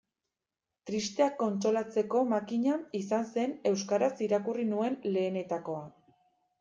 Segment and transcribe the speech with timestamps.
[0.89, 5.85] Tristeak kontsolatzeko makina izan zen euskaraz irakurri nuen lehenetakoa.